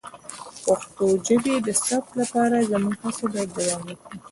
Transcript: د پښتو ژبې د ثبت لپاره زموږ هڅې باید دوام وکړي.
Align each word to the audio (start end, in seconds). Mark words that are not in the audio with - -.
د 0.63 0.63
پښتو 0.65 1.05
ژبې 1.27 1.55
د 1.65 1.67
ثبت 1.85 2.11
لپاره 2.19 2.67
زموږ 2.69 2.95
هڅې 3.03 3.25
باید 3.31 3.49
دوام 3.57 3.81
وکړي. 3.87 4.17